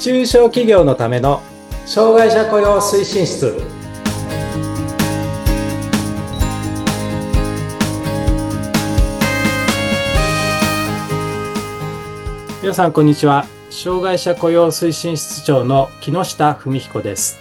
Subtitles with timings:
[0.00, 1.42] 中小企業のための
[1.86, 3.60] 障害者雇用推進室
[12.62, 17.38] 皆さんこんにちは障害者雇用推進室長の木下文彦です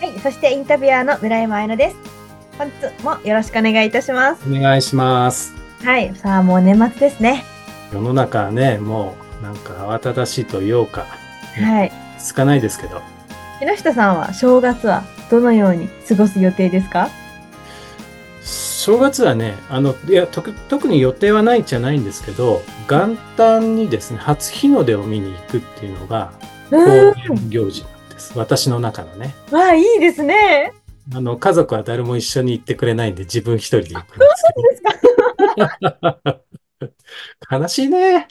[0.00, 1.96] はい、そしてインタビュアーの村山彩乃です。
[2.58, 4.42] 本日もよろしくお願いいたします。
[4.46, 7.44] お願いしますはい、さあもう年末ですね。
[7.92, 11.06] 世の中はねもうなんか慌ただしいと言おうか
[11.62, 11.92] はい。
[12.18, 13.02] つかないですけど
[13.60, 17.10] 木下さんは正月はどのように過ごす予定ですか？
[18.42, 26.32] 正月はね、あの、いや、特特に予定はないじゃないんですけど、元旦にですね、初日の出を見に行くっていうのが、
[27.48, 28.38] 行事なんです。
[28.38, 29.34] 私の中のね。
[29.50, 30.74] わあ、いいですね。
[31.14, 34.26] あの、家族は誰も一緒に行ってくれないんで、自分一人で行くんで
[34.76, 35.23] すけど。
[37.50, 38.28] 悲しいね。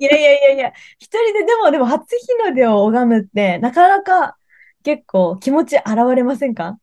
[0.00, 4.36] いやいやいやいや、一人ででも、でも初日の出を拝むって、なかなか
[4.82, 6.78] 結構気持ち現れませんか？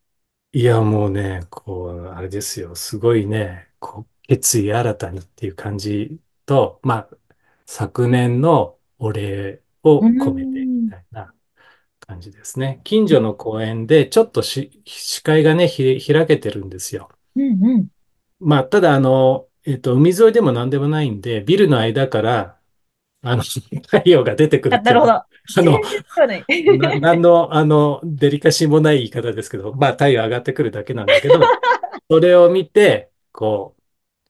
[0.53, 2.75] いや、もうね、こう、あれですよ。
[2.75, 7.09] すごいね、こう、決意新たにっていう感じと、まあ、
[7.65, 11.33] 昨年のお礼を込めてみたいな
[11.99, 12.81] 感じですね。
[12.83, 17.09] 近所の公園でちょっとし視界がね、ひ開けてるんですよ。
[17.35, 17.87] うんうん。
[18.39, 22.57] まあ、ただ、あの、えっと、海沿いでも何でもないんで、ビルの間から、
[23.21, 23.43] あの、
[23.87, 25.13] 太陽が出てくるあ、なるほど。
[25.13, 26.45] っていうのは、あの、そうね。
[26.77, 31.35] な、何の、あの、デリカシーもない言い方ですけど、まあ、太陽上がってくるだけなんだけど、
[32.09, 33.75] それを見て、こ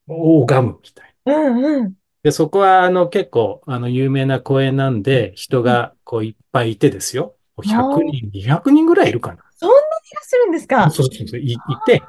[0.07, 1.35] う、拝むみたいな。
[1.35, 1.93] うんうん。
[2.23, 7.35] で、そこは、あの、結構、あの、有名な公園なんで、人が、こう、いっぱいいてですよ。
[7.63, 9.43] 100人、200人ぐらいいるかな。
[9.55, 12.01] そんなにいらっしゃるんですかそうそうそう、い、いて、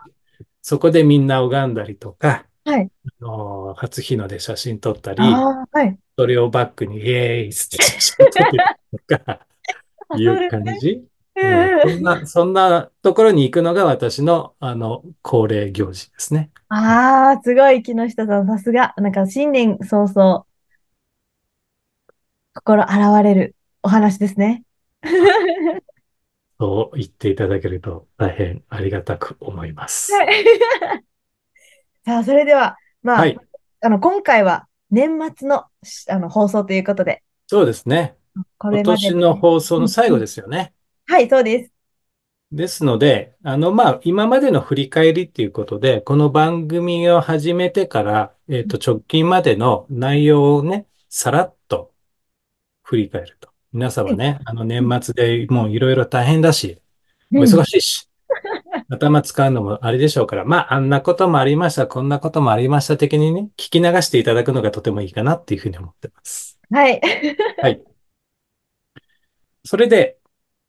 [0.63, 2.91] そこでみんな拝んだりとか、はい。
[3.05, 5.99] あの、初日の出写真撮ったり、ああ、はい。
[6.19, 9.47] それをバックに、イエーイっつって写真撮っとか、
[10.15, 11.07] いう感じ？
[11.37, 12.03] ううんそんん。
[12.03, 16.53] な、そんなところに行くのが私の、あの、恒例行事ですね。
[16.69, 18.95] ああ、すごい、木下さん、さすが。
[18.97, 20.47] なんか、新年早々、
[22.55, 24.65] 心洗われるお話ですね。
[26.59, 30.13] そう言っていただけると大変ありがたく思います。
[30.13, 30.45] はい
[32.05, 33.39] さあ、それでは、まあ、はい。
[33.81, 38.17] あの、今回は年末の、しあの、放送ということで、そうですね。
[38.35, 40.73] 今これまで年の放送の最後ですよね。
[41.07, 41.73] はい、そうです。
[42.51, 51.93] ですので、あの、まあ、今までの振り返りっていうことで、この番組を始めてから、えっと、直近までの内容をね、さらっと
[52.83, 53.49] 振り返ると。
[53.73, 56.79] 皆さんはね、あの、年末でもういろいろ大変だし、
[57.33, 58.09] お忙しいし、
[58.89, 66.59] 頭使うのもあれでしょうから、まあ、あんなこともありました、こんなこともありました的にね、聞き流していただくのがとてもいいかなっていうふうに思ってます。
[66.71, 67.01] はい。
[67.61, 67.83] はい。
[69.65, 70.19] それで、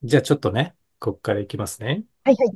[0.03, 2.03] じゃあちょっとね、ここからいきますね。
[2.23, 2.55] はい、はい。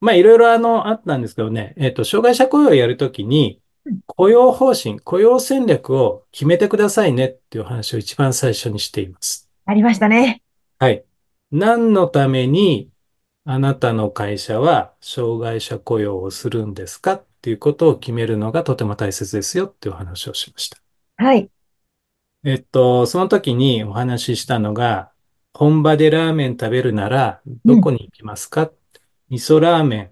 [0.00, 9.48] まあ、いろいろあの、あったんですけどね、えっと、障害者雇用をやるときにうん、雇用方針、雇用戦略を決めてくださいねっていう話を一番最初にしています。
[9.64, 10.42] ありましたね。
[10.78, 11.04] はい。
[11.52, 12.90] 何のために
[13.48, 20.78] あなたの会社は障害者雇用をするんですかっていうことを決めるのがとても大切ですよっていうお話をしました。
[21.16, 21.48] はい。
[22.44, 25.12] えっと、その時にお話ししたのが、
[25.54, 28.72] 本場でラーメン食べるならどこに行きますか、
[29.30, 30.10] 味噌ラーメン、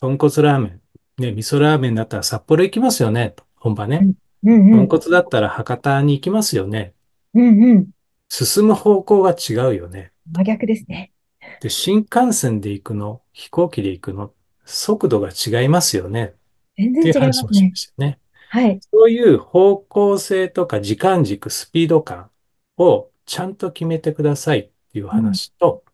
[0.00, 0.80] 豚骨ラーメン。
[1.18, 3.34] ね、味噌ラーメンだったら札幌行きますよね？
[3.36, 4.00] と本場ね。
[4.42, 4.88] うんうん。
[4.88, 6.92] 豚骨だったら博多に行きますよね？
[7.34, 7.86] うんうん。
[8.28, 10.10] 進む方向が違うよね？
[10.32, 11.12] 真逆ですね。
[11.60, 14.32] で、新幹線で行くの、飛行機で行くの、
[14.64, 16.34] 速度が違いますよね。
[16.76, 17.76] 全っていう然違いますね話もしま。
[17.76, 18.18] したよね。
[18.48, 18.80] はい。
[18.80, 22.30] そういう方向性とか時間軸、スピード感
[22.76, 25.84] をちゃんと決めてくださいっていう話と、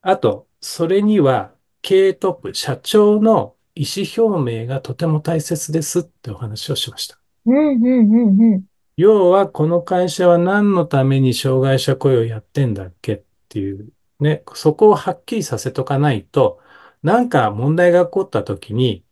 [0.00, 1.52] あと、それには
[1.82, 7.18] 経営トップ、社長の意思表明がとても大切ですってお話をしました。
[7.46, 8.64] うんうんうんうん。
[8.96, 13.88] 要は、この会社は何のために障害者雇用やってんだっけっていう、
[14.20, 16.60] ね、そこをはっきりさせとかないと、
[17.02, 19.04] なんか問題が起こった時に、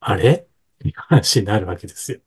[0.00, 0.32] あれ？
[0.32, 0.46] っ
[0.78, 2.20] ていう話になるわけですよ。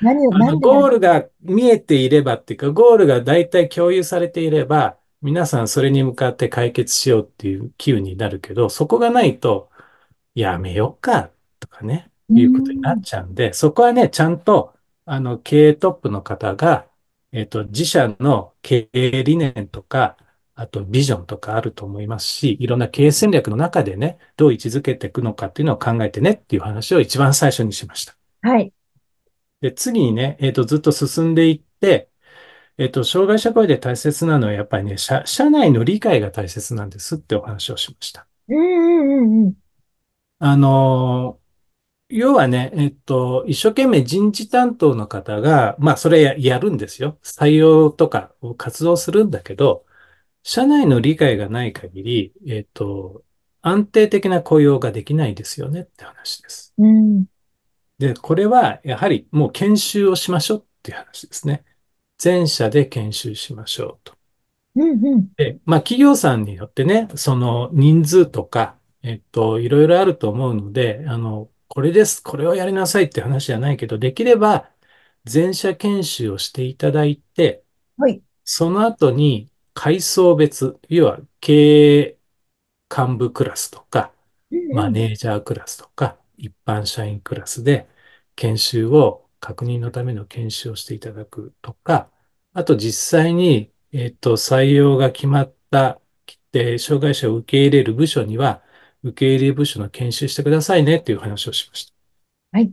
[0.00, 9.68] 何を、あの、なんでゴールが見えていればっていうか、ゴールが大体共有されていれば、皆さんそれに向かって解決しようっていう機運になるけど、そこがないと、
[10.34, 14.72] やめようか、とかね、いうことになっちゃうんで、そこはね、ちゃんと、
[15.04, 16.86] あの、経営トップの方が、
[17.32, 20.16] えっと、自社の経営理念とか、
[20.60, 28.14] あとビジョンとかあると思いますし、いろんな経営戦略の中でね、どう位置づけていくのかっていうのを考えてねっていう話を一番最初にしました。
[28.42, 28.70] はい。
[29.62, 32.10] で、次にね、えっと、ずっと進んでいって、
[32.76, 38.26] えっと、障害者雇用で大切なのは、やっぱりね、社、社内の理解が大切なんですってお話をしました。
[38.48, 39.54] うんうんうんうん。
[40.40, 41.38] あの
[42.10, 47.18] 要はね、えっと、一生懸命人事担当の方が、まあ、それややるんですよ。
[47.22, 49.86] 採用とかを活動するんだけど、
[50.42, 53.22] 社内の理解がない限り、えっと、
[53.62, 56.74] 安定的な雇用ができないですよねって話です。
[56.78, 57.26] うん。
[57.98, 61.64] で、これはやはりもう研修をしましょうっていう話ですね。
[62.18, 64.14] 全社で研修しましょうと。
[64.76, 65.28] うんうん。
[65.36, 74.70] で、まあ企業さんによってね、その人数とか、えっと、いろいろあると思うので、あの、これです、これをやりなさいって話じゃないけど、できれば
[75.24, 77.62] 全社研修をしていただいて、
[77.96, 78.22] はい。
[78.44, 79.49] その後に
[79.82, 82.18] 階層別、要は経営
[82.94, 84.12] 幹部クラスとか。
[84.74, 87.88] マネージャークラスとか、一般社員クラスで
[88.36, 92.10] 研修を、確認のための研修をしていただくとか、
[92.52, 95.98] あと実際に、えっと、採用が決まった、
[96.52, 98.62] で、障害者を受け入れる部署には、
[99.02, 101.94] 受け入れ部署の研修してくださいねっていう話をしました。
[102.52, 102.70] はい。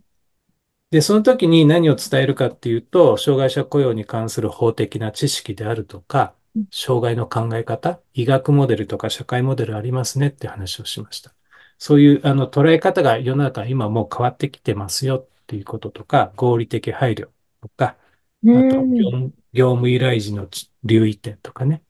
[0.92, 6.37] で、その時に何を伝えるかっていうと、障害者雇用に関する法的な知識であるとか、
[6.72, 11.34] 障害の考え方、医学モデルとか社会モデルありますねって話をしました。
[11.78, 17.30] そういうあの捉え方が世の中今もう変わってきてますよっていうこととか、合理的配慮
[17.62, 17.98] とか、
[18.44, 19.12] うあと業ん。
[19.12, 20.50] 務、業務依頼時の
[20.84, 21.84] 留意点とかね、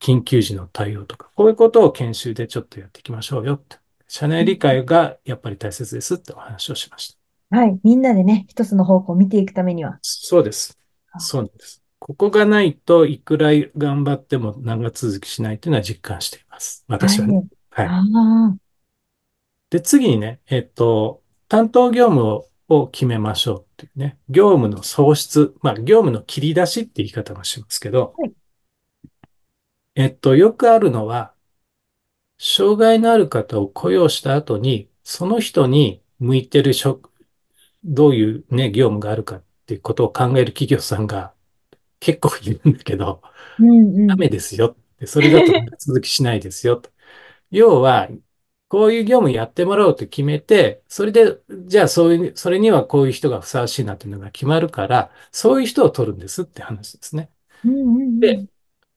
[0.00, 3.78] 緊急時の対応とか、こういうことを研修でちょっとやっていきましょうよって。
[4.06, 7.18] 社内理解がやっぱり大切ですってお話をしました。
[7.50, 7.80] はい。
[7.82, 10.00] みんなでね、一つの方向を見ていくためには。
[10.02, 10.78] そうです。
[11.18, 11.83] そうなんです。
[12.06, 16.84] ここがないといくら頑張っても長続きしないというのは実感しています。
[16.86, 16.98] はい。
[16.98, 17.46] 私はね。
[17.70, 17.86] はい。
[17.86, 18.02] あ
[18.52, 18.56] あ。
[19.70, 24.18] で、次にね、えっと、担当業務をを決めましょうっていうね。
[24.28, 28.32] 業務の創出、まあ、業務の切り出しって言い方もしますけど、はい。
[29.94, 31.34] えっと、よくあるのは、
[32.38, 37.10] 障害のある方を雇用した後に、その人に向いてる職、
[37.84, 41.33] どういうね、業務があるかっていうことを考える企業さんが
[42.04, 43.22] 結構いるんだけど、
[43.58, 43.68] うん
[44.00, 44.08] うん。
[44.08, 46.90] ダメですよって、それだと長続きしないですよと。
[47.50, 48.08] 要は、
[48.68, 57.30] こういう業務やってもらおうと決めて、それで、じゃあそういう、それにはこういう人がふさわしいなっていうのが決まるから、そういう人を取るんですって話ですね。
[57.64, 58.46] うんうんうで、ん。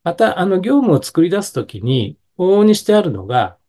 [0.04, 3.60] また、あの、業務を作り出すときに、往々にしてあるのが、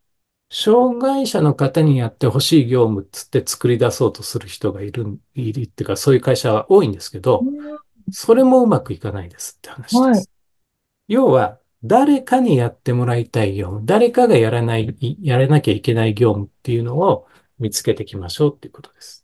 [0.51, 7.79] 障害者の方にやってほしい業務っつって作り出そうとする人がいる、いるっていうか、そういう会社は多いんですけど、うん
[8.13, 10.15] それもうまくいかないですって話ではい。
[10.15, 10.31] す。
[11.09, 17.29] 要は、誰かにやってもらいたい業務、誰かがやらない、やらなきゃいけない業務っていうのを
[17.59, 19.23] 見つけていきましょうっていうことです。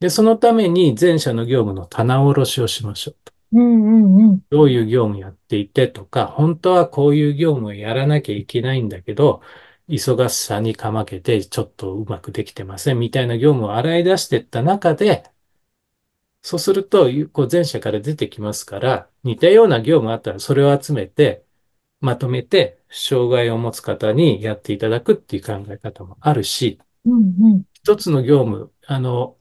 [0.00, 3.32] で、そのために全社の業務の棚卸しをしましょうと。
[3.52, 4.40] うんうんうん。
[4.50, 9.42] どういう業務やっていてとか、本当はこういう業務をやらなきゃいけないんだけど、
[9.88, 15.24] 忙しさにかまけてちょっとうまくできてませんみたいな業務を洗い出していった中で、
[16.46, 21.44] そうすると、こう前者から出てきますから、似たような業務あったらそれを集めて、
[21.98, 27.62] まとめて、障害を持つ方にやっていただくっていう考え方もあるし、うんうん。
[27.72, 29.36] 一つの業務、あの、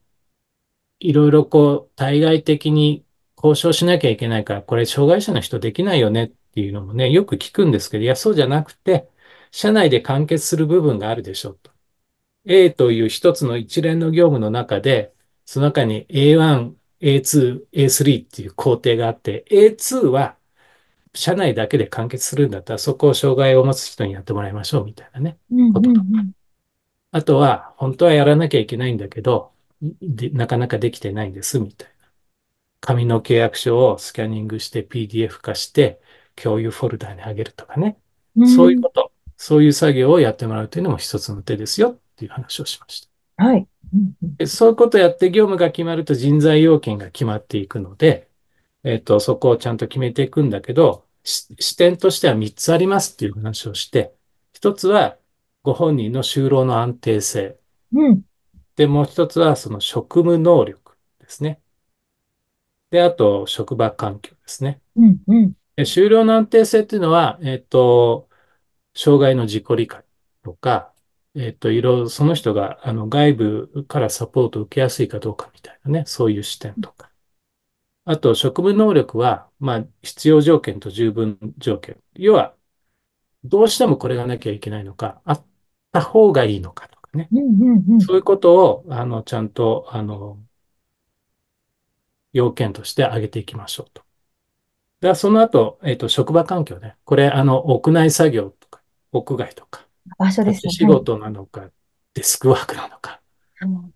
[0.99, 3.05] いろいろこう、対外的に
[3.37, 9.07] 交渉しなきゃいけないから、これ障害者の人できないよねっていうのもね、よく聞くんですけど、いや、そうじゃなくて、
[9.51, 11.69] 社内で完結する部分があるでしょうと。
[12.45, 15.13] A という一つの一連の業務の中で、
[15.45, 20.37] その中に A1、A2、A3 っていう工程があって、A2 は
[21.13, 25.37] 社内だけで完結するんだったら、そこを障害を持つ人にやってもらいましょうみたいなね、
[25.73, 26.01] こととか。
[26.01, 26.31] ん
[27.11, 29.51] あとは、本当はやらなきゃいけないんだけど、
[30.01, 32.11] でなかなかできてないんですみたいな。
[32.81, 36.01] 紙の契約書をスキャニングして PDF 化して
[36.35, 37.97] 共有フォルダに上げるとかね。
[38.55, 43.14] そういうこと、そういう作業をやってもらうというのも一つの手ですよっていう話をしました。
[43.37, 43.67] はい。
[43.93, 48.29] うんうんでそういうことをやって業務が決まると人材要件が決まっていくので、
[48.83, 54.13] えっと、そこをちゃんと決めていくんだけど、視点としては3つありますっていう話をして、
[54.53, 55.17] 1つは
[55.63, 57.57] ご本人の就労の安定性。
[57.93, 58.23] うん。
[58.75, 61.61] で、もう1つはその職務能力ですね。
[62.91, 64.81] で、あと職場環境ですね。
[64.95, 65.53] うんうん。
[65.75, 68.29] で就労の安定性っていうのは、えっと、
[68.95, 70.03] 障害の自己理解
[70.43, 70.93] とか、
[71.35, 77.11] えっと、いろいろその人があの外部からサポートを受けやすいかどうかみたいなね、そういう視点とか。
[78.05, 81.99] あと、職務能力は、まあ、必要条件と十分条件。
[82.13, 82.55] 要は、
[83.43, 85.45] どうしてもこれがなきゃいけないのか、あっ
[85.91, 87.29] た方がいいのかとかね。
[88.05, 90.39] そういうことを、あの、ちゃんと、あの、
[92.31, 94.03] 要件として挙げていきましょうと。
[95.01, 96.95] では、その後、えっ、と、職場環境ね。
[97.05, 99.84] これ、あの、屋内作業とか、屋外とか、
[100.17, 100.71] 場所ですね。
[100.71, 101.69] 仕事なのか、
[102.13, 103.21] デスクワークなのか、
[103.59, 103.93] はいうん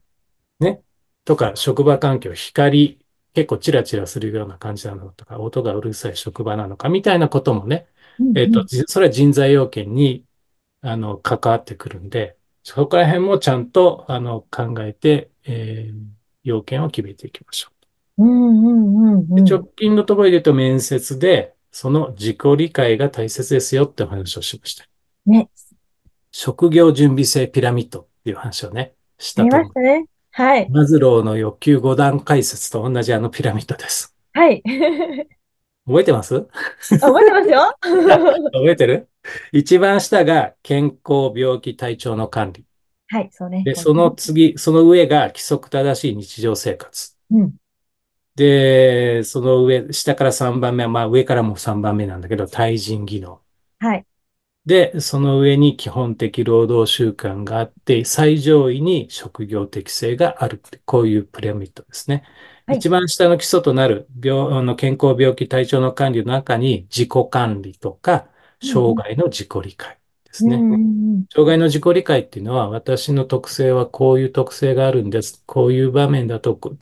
[0.60, 0.82] ね。
[1.25, 3.00] とか、職場環境、光、
[3.34, 7.88] 結構チラチラするような感じなのとか、音がうるさい職場なのか、みたいなこともね、
[8.20, 10.25] うんえっと、じそれは人材要件に、
[10.82, 17.70] あの、関わってくるんで、そこら辺もちゃんと、あの、考えて、えー要件を決めていきましょ
[18.18, 18.24] う。
[18.24, 19.44] うんうんうんうん。
[19.44, 24.86] 直近のところで言うと面接で、その自己理解が大切ですよってお話をしました。
[25.25, 25.50] ね、
[26.31, 29.59] 職業準備性ピラミッドっていう話をね、したと思う。
[29.62, 30.05] ましたね。
[30.31, 30.69] はい。
[30.69, 34.15] マズローの欲求5段階説と同じあのピラミッドです。
[34.33, 34.62] はい。
[35.88, 36.48] 覚えてます？
[37.00, 37.74] 覚えてますよ。
[37.81, 39.09] 覚えてる？
[39.51, 42.63] 一番下が健康、病気、体調の管理。
[43.07, 43.63] はい、そうね。
[43.63, 47.17] で、その次、その上が規則正しい日常生活。
[47.31, 47.53] うん。
[48.36, 53.41] で、その上、下から3番目は、まあ上からも3番目なんだけど、対人技能。
[53.79, 54.05] はい。
[54.69, 62.23] で、その上に基本的労働習慣があって、最上位に職業適性があるって、こういうピラミッドですね。
[62.67, 68.27] はい一番下の基礎となる病、あの健康、病気、体調の管理の中に自己管理とか、
[68.61, 70.57] 障害の自己理解ですね。
[70.57, 75.41] うんうん障害の自己理解っていうのは、私の特性はこういう特性があるんです。
[75.47, 76.75] こういう場面だとこ、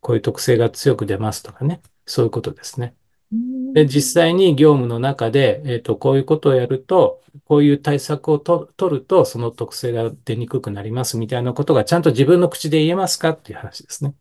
[0.00, 1.82] こういう特性が強く出ますとかね。
[2.06, 2.94] そういうことですね。
[3.34, 3.72] うん。
[3.72, 14.14] で、実際に業務の中で、えっと、こういうことをやると、こういう対策をと取ると、その特性が出にくくなりますみたいなことがちゃんと自分の口で言えますかっていう話ですね。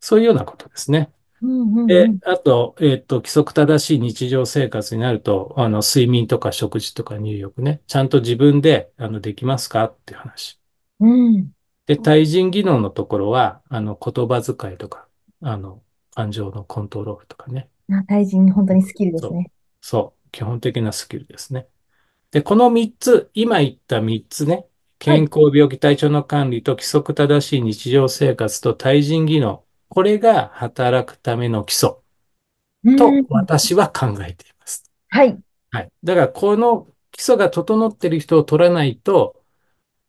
[0.00, 1.10] そういうようなことですね。
[1.42, 10.60] うんうんうでん、あと、えっと、規則正しい日常生活になると、あの、睡眠とか食事とか入浴ね、ちゃんと自分で、あの、できますかっていう話。
[11.00, 11.50] うん。
[11.86, 15.08] で、対人技能のところは、あの、言葉遣いとか、
[15.40, 15.82] あの、
[16.14, 17.68] 感情のコントロールとかね。
[17.90, 19.50] あ対人、本当にスキルですね。
[19.80, 21.68] そう、基本的なスキルですね。
[22.32, 24.68] で、この3つ、今言った3つね、
[24.98, 31.90] 健康、病気、体調の管理と規則正しい日常生活と対人技能、これが働くための基礎
[32.96, 34.90] とうん私は考えています。
[35.08, 35.40] はい。
[35.70, 35.92] はい。
[36.04, 39.44] だから、この基礎が整っている人を取らないと、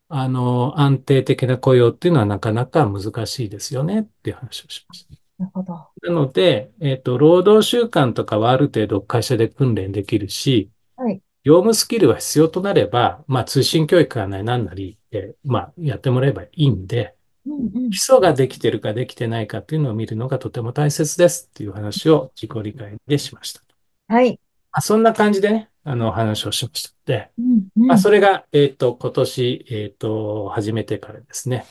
[0.09, 5.20] あの、安定的な雇用っていうのはなかなか難しいですよねっていう話をしました。
[5.41, 5.73] なるほど。
[6.03, 11.19] なので、えっと、労働習慣とかはある程度会社で訓練できるし、はい。
[11.43, 17.15] 業務スキルは必要となれば、まあ通信教育がないなんなり、えまあやってもらえばいいんで、
[17.47, 23.61] うんうん基礎ができてるかできてないかっていうのを見るのがとても大切ですっていう話を自己理解でしました。
[24.07, 24.39] はい。
[24.71, 26.93] まあ、そんな感じでね、あの、お話をしました。
[27.05, 31.65] で、うんうんまあ、それが、えっと、今年、えっと、始めてからですね、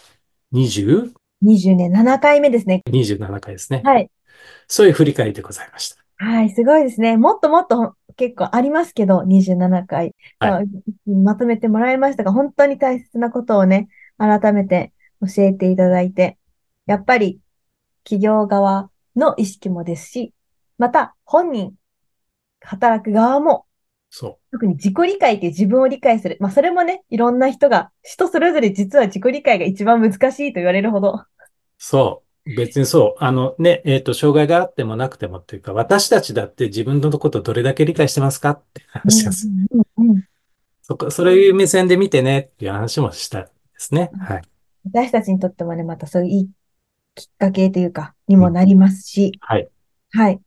[0.52, 1.12] 20、
[1.42, 2.82] 20年7回目ですね。
[2.86, 3.82] 27回ですね。
[3.84, 4.10] はい。
[4.68, 5.96] そういう振り返りでございました。
[6.16, 7.16] はい、すごいですね。
[7.16, 10.14] もっともっと結構ありますけど、27回。
[10.38, 10.62] は
[11.06, 16.36] まとめてもらいましたが、本当に大切なことをね、改めて教えていただいて、
[16.86, 17.40] やっぱり
[18.04, 20.34] 企業側の意識もですし、
[20.76, 21.74] また本人、
[22.60, 23.64] 働く側も、
[24.10, 26.36] そ特に自己理解って自分を理解する。
[26.40, 31.10] まあ、それもね、いろんな人が、人それぞれ実は自己理解が一番難しいと言われるほど。
[31.10, 31.26] う。
[31.78, 32.54] そう。
[32.56, 33.24] 別にそう。
[33.24, 39.46] あのね、えっと、障害があってもなくてもっていうか、私たちだって自分のことどれだけ理解してますかって話です。
[39.46, 40.24] うんうんうん
[40.82, 44.10] そこ、そういう目線で見てねっていう話もしたんですね。
[44.18, 44.42] はい。
[44.92, 46.50] 私たちにとってもね、またそういういい
[47.14, 49.68] きっかけというか、にもなりますし、はい。
[50.10, 50.40] はい。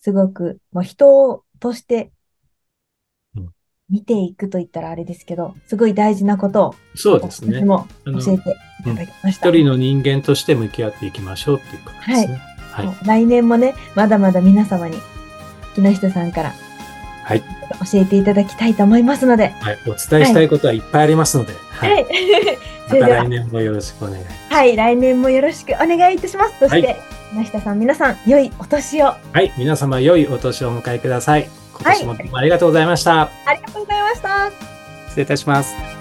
[0.00, 2.10] すごく、もう人としてうん
[3.94, 7.64] 見ていくと言ったらあれですけど、すごい大事なことをそうですね私。
[7.64, 9.48] も教えていただきました。
[9.50, 12.40] 一人の人間として向き合っていきましょうっていうことですね。
[12.72, 12.86] はい。
[12.86, 14.98] もう来年もね、まだまだ皆様に
[15.76, 16.52] 木下さんから
[17.22, 17.40] はい。
[17.92, 19.78] 教えていただきたいと思いますので、はい。
[19.86, 21.86] お伝えしたいことはいっぱいありますので、は。
[21.86, 22.04] はいい。
[22.90, 24.24] そまた来、年もよろしくお願い。
[24.50, 26.58] はい、来年もよろしくお願いいたします。
[26.58, 26.96] そして、はい
[27.34, 29.06] 木下さん、皆さん、良いお年を。
[29.06, 29.52] はい。
[29.56, 31.63] 皆様、良いお年をお迎えください。
[31.80, 33.22] 今年もありがとうございました。
[33.22, 34.50] ありがとうございました。
[35.08, 35.93] 失礼いたします。